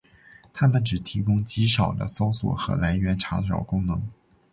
[0.51, 4.01] 它们只提供极少的搜索和来源查找功能。